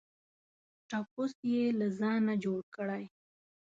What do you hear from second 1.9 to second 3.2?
ځانه جوړ کړی.